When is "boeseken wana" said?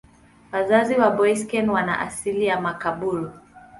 1.11-1.99